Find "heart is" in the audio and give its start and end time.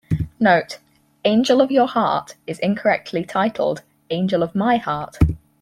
1.87-2.57